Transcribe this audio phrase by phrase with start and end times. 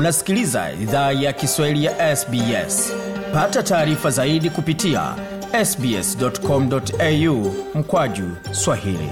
[0.00, 2.92] Unasikiliza idhaa ya Kiswahili ya SBS.
[3.32, 5.14] Pata taarifa zaidi kupitia
[5.64, 9.10] sbs.com.au mkwaju swahili.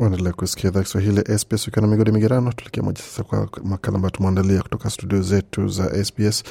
[0.00, 2.52] uendelea kusikia idhaa Kiswahili ya SBS ukiwa na migodi migerano.
[2.52, 6.44] Tulikia moja sasa kwa makala ambayo tumeandalia kutoka studio zetu za SBS,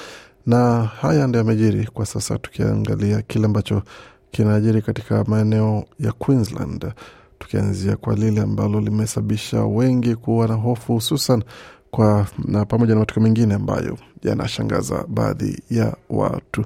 [0.45, 3.83] na haya ndio yamejiri kwa sasa, tukiangalia kile ambacho
[4.31, 6.93] kinaajiri katika maeneo ya Queensland,
[7.41, 11.44] tukianzia kwa lile ambalo limesababisha wengi kuwa na hofu hususan
[11.91, 16.66] kwa na pamoja na matukio mengine ambayo yanashangaza baadhi ya watu.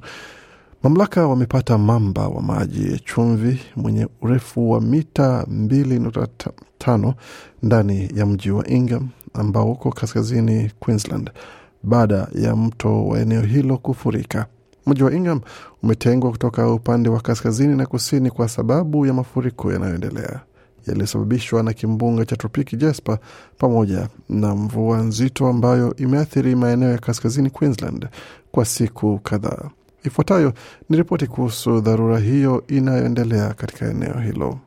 [0.83, 7.13] Mamlaka wamepata mamba wa maji ya chumvi mwenye urefu wa mita 2.5
[7.63, 11.31] ndani ya mji wa Ingham ambao uko kaskazini Queensland
[11.83, 14.45] baada ya mto wa eneo hilo kufurika.
[14.87, 15.41] Mji wa Ingham
[15.83, 20.39] umetengwa kutoka upande wa kaskazini na kusini kwa sababu ya mafuriko yanayoendelea
[20.87, 23.17] yaliyosababishwa na kimbunga cha tropiki Jesper
[23.57, 28.07] pamoja na mvua nzito ambayo imeathiri maeneo ya kaskazini Queensland
[28.51, 29.69] kwa siku kadhaa.
[30.03, 30.53] Ifuatayo
[30.89, 34.59] ni ripoti kuhusu dharura hiyo inayoendelea katika eneo hilo.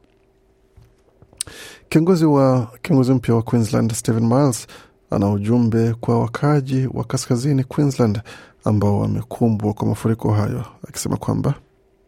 [1.88, 4.66] Kiongozi wa kiongozi mpya wa Queensland Stephen Miles
[5.10, 8.20] ana ujumbe kwa wakaaji wa kaskazini Queensland
[8.64, 11.54] ambao wamekumbwa kwa mafuriko hayo, akisema kwamba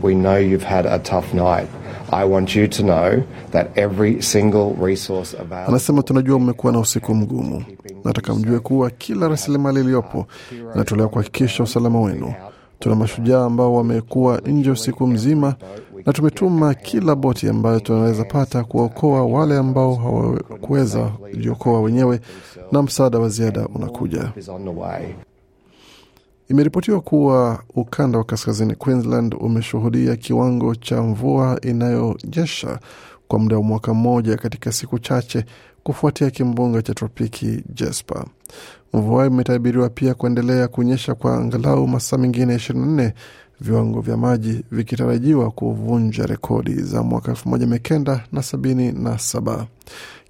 [0.03, 1.69] We know you've had a tough night.
[2.13, 5.69] I want you to know that every single resource available.
[5.69, 7.65] Anasema tunajua mmekuwa na usiku mgumu.
[8.05, 10.27] Nataka mjue kuwa kila rasilimali iliyopo
[10.75, 12.35] inatolewa kuhakikisha usalama wenu.
[12.79, 15.55] Tuna mashujaa ambao wamekuwa nje usiku mzima,
[16.07, 22.21] na tumetuma kila boti ambayo tunaweza pata kuwaokoa wale ambao hawakuweza kujiokoa wenyewe,
[22.73, 24.33] na msaada wa ziada unakuja.
[26.51, 32.79] Imeripotiwa kuwa ukanda wa kaskazini Queensland umeshuhudia kiwango cha mvua inayonyesha
[33.29, 35.45] kwa muda wa mwaka mmoja katika siku chache
[35.83, 38.25] kufuatia kimbunga cha tropiki Jesper.
[38.95, 43.13] Mvua imetabiriwa pia kuendelea kunyesha kwa angalau masaa mengine 24,
[43.61, 49.65] viwango vya maji vikitarajiwa kuvunja rekodi za mwaka 1977.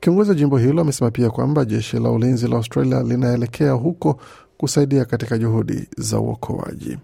[0.01, 4.19] Kiongozi wa jimbo hilo amesema pia kwamba jeshi la ulinzi la Australia linaelekea huko
[4.61, 6.99] kusaidia katika juhudi za uokoaji.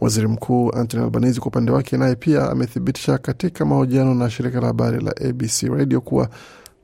[0.00, 4.66] Waziri Mkuu Anthony Albanese kwa upande wake naye pia amethibitisha katika mahojiano na shirika la
[4.66, 6.28] habari la ABC Radio kuwa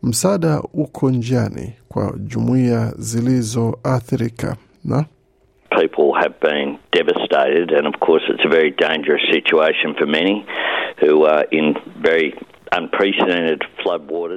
[0.03, 5.05] msaada uko njiani kwa jumuiya zilizoathirika na
[5.71, 10.45] people have been devastated, and of course, it's a very dangerous situation for many
[11.01, 12.48] who are in very unprecedented flood waters.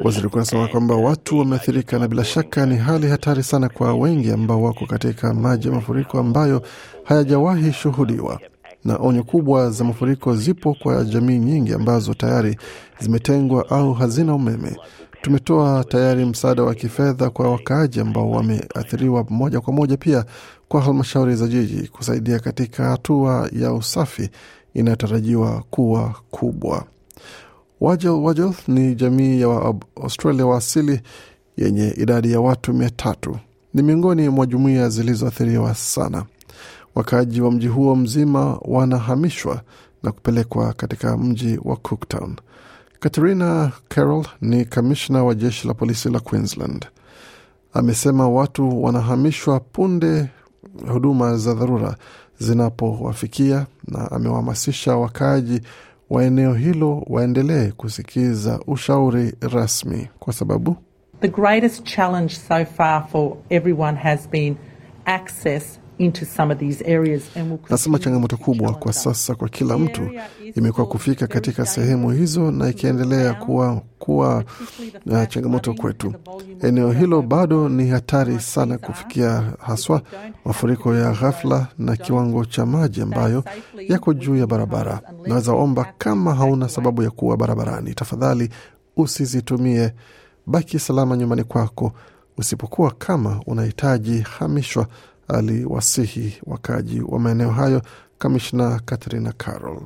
[0.04, 4.32] Waziri mkuu anasema kwamba watu wameathirika, na bila shaka ni hali hatari sana kwa wengi
[4.32, 6.62] ambao wako katika maji ya mafuriko ambayo
[7.04, 8.40] hayajawahi shuhudiwa,
[8.86, 12.58] na onyo kubwa za mafuriko zipo kwa jamii nyingi ambazo tayari
[13.00, 14.76] zimetengwa au hazina umeme.
[15.22, 20.26] Tumetoa tayari msaada wa kifedha kwa wakaaji ambao wameathiriwa moja kwa moja, pia
[20.68, 24.30] kwa halmashauri za jiji kusaidia katika hatua ya usafi
[24.74, 26.86] inayotarajiwa kuwa kubwa.
[27.82, 31.02] Wajel Wajel ni jamii ya wa Australia wa asili
[31.58, 33.38] yenye idadi ya watu mia tatu.
[33.74, 36.26] Ni miongoni mwa jumuiya zilizoathiriwa sana.
[36.96, 39.62] Wakaaji wa mji huo mzima wanahamishwa
[40.04, 42.36] na kupelekwa katika mji wa Cooktown.
[43.00, 46.86] Katerina Carroll ni kamishna wa jeshi la polisi la Queensland.
[47.74, 50.30] Amesema watu wanahamishwa punde
[50.92, 51.96] huduma za dharura
[52.40, 55.62] zinapowafikia, na amewahamasisha wakaaji
[56.12, 60.10] wa eneo hilo waendelee kusikiza ushauri rasmi.
[60.20, 60.76] Kwa sababu?
[61.22, 64.56] The greatest challenge so far for everyone has been
[65.06, 69.78] access into some of these areas and will Nasema changamoto kubwa kwa sasa kwa kila
[69.78, 70.10] mtu
[70.56, 74.44] imekuwa kufika katika sehemu hizo na ikiendelea kuwa, kuwa
[75.06, 76.14] uh, changamoto kwetu.
[76.62, 80.02] Eneo hilo bado ni hatari sana kufikia, haswa
[80.46, 83.44] mafuriko ya ghafla na kiwango cha maji ambayo
[83.88, 85.02] yako juu ya barabara.
[85.26, 88.50] Naweza omba kama hauna sababu ya kuwa barabarani, tafadhali
[88.98, 89.94] usizitumie.
[90.48, 91.92] Baki salama nyumbani kwako,
[92.38, 94.88] usipokuwa kama unahitaji hamishwa,
[95.32, 97.82] aliwasihi wakaji wa maeneo hayo
[98.18, 99.82] kamishna Katrina Carroll.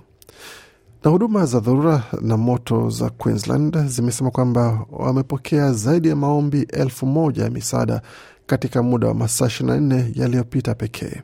[1.04, 7.06] Na huduma za dharura na moto za Queensland zimesema kwamba wamepokea zaidi ya maombi elfu
[7.06, 8.02] moja ya misaada
[8.46, 11.22] katika muda wa masaa 24 yaliyopita pekee.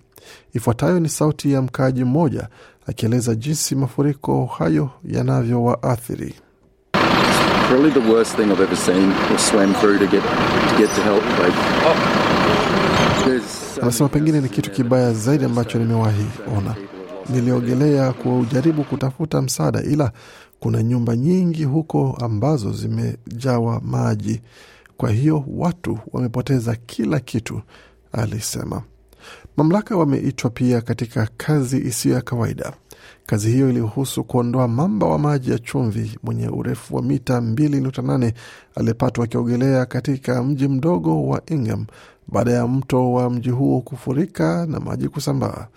[0.53, 2.47] Ifuatayo ni sauti ya mkaaji mmoja
[2.88, 6.33] akieleza jinsi mafuriko hayo yanavyowaathiri.
[7.69, 10.24] Probably the worst thing I've ever seen or swam through to get
[10.69, 11.24] to get to help.
[11.39, 11.57] Like,
[13.81, 16.25] Anasema pengine ni kitu kibaya zaidi ambacho nimewahi
[16.57, 16.75] ona.
[17.29, 20.12] Niliogelea kujaribu kutafuta msaada, ila
[20.59, 24.41] kuna nyumba nyingi huko ambazo zimejawa maji.
[24.97, 27.62] Kwa hiyo watu wamepoteza kila kitu,
[28.12, 28.81] alisema.
[29.57, 32.73] Mamlaka wameitwa pia katika kazi isiyo ya kawaida.
[33.25, 38.33] Kazi hiyo ilihusu kuondoa mamba wa maji ya chumvi mwenye urefu wa mita 2.8
[38.75, 41.85] aliyepatwa akiogelea katika mji mdogo wa Ingham
[42.27, 45.67] baada ya mto wa mji huo kufurika na maji kusambaa.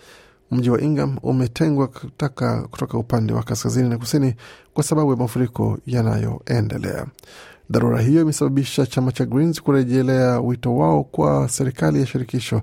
[0.51, 4.35] Mji wa Ingham umetengwa kutoka, kutoka upande wa kaskazini na kusini
[4.73, 7.05] kwa sababu ya mafuriko yanayoendelea.
[7.69, 12.61] Dharura hiyo imesababisha chama cha Greens kurejelea wito wao kwa serikali ya shirikisho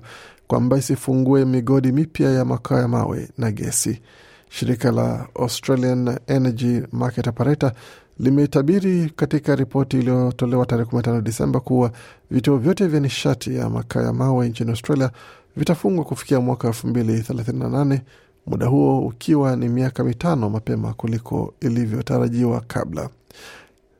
[0.53, 4.01] kwamba isifungue migodi mipya ya makaa ya mawe na gesi.
[4.49, 7.71] Shirika la Australian Energy Market Operator
[8.19, 11.91] limetabiri katika ripoti iliyotolewa tarehe 15 Disemba kuwa
[12.31, 15.11] vituo vyote vya nishati ya makaa ya mawe nchini Australia
[15.57, 17.99] vitafungwa kufikia mwaka 2038,
[18.47, 23.09] muda huo ukiwa ni miaka mitano mapema kuliko ilivyotarajiwa kabla.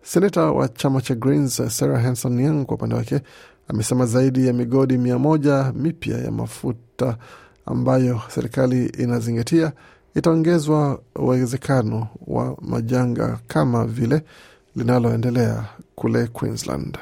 [0.04, 3.20] Seneta wa chama cha Greens Sarah Hanson Young kwa upande wake
[3.68, 7.18] amesema zaidi ya migodi mia moja mipya ya mafuta
[7.66, 9.72] ambayo serikali inazingatia
[10.16, 14.22] itaongezwa uwezekano wa majanga kama vile
[14.76, 15.66] linaloendelea
[15.96, 16.98] kule Queensland.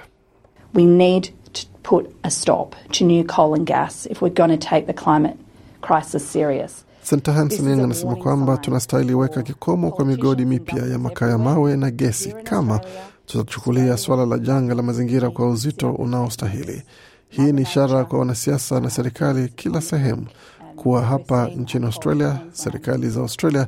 [0.75, 1.23] We need
[1.53, 4.93] to put a stop to new coal and gas if we're going to take the
[4.93, 5.35] climate
[5.81, 6.85] crisis serious.
[7.03, 11.77] Senta Hanson Young anasema kwamba tunastahili weka kikomo kwa migodi mipya ya makaa ya mawe
[11.77, 12.79] na gesi kama
[13.25, 16.83] tutachukulia suala la janga la mazingira kwa uzito unaostahili.
[17.29, 20.27] Hii ni ishara kwa wanasiasa na serikali kila sehemu
[20.75, 23.67] kuwa hapa nchini Australia, serikali za Australia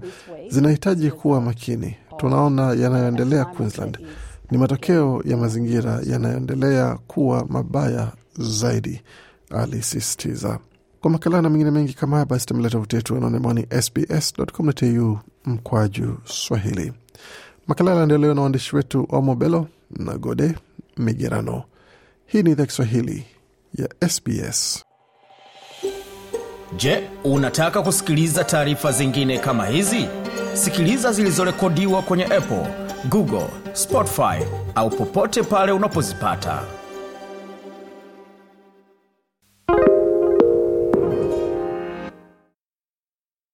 [0.50, 1.96] zinahitaji kuwa makini.
[2.18, 3.98] Tunaona yanayoendelea Queensland
[4.52, 9.02] ni matokeo ya mazingira yanayoendelea kuwa mabaya zaidi,
[9.50, 10.60] alisisitiza.
[11.02, 16.94] Kwa makala na mengine mengi kama haya, basi tembelea tovuti yetu anaonemani sbs.com.au mkwaju Swahili.
[17.68, 20.56] Makala yanaendelewa na waandishi wetu Omobelo na Gode
[20.98, 21.64] Migerano.
[22.26, 23.26] Hii ni idhaa Kiswahili
[23.76, 24.84] ya SBS.
[26.78, 30.06] Je, unataka kusikiliza taarifa zingine kama hizi?
[30.54, 32.68] Sikiliza zilizorekodiwa kwenye Apple,
[33.10, 34.44] Google, Spotify
[34.76, 36.64] au popote pale unapozipata.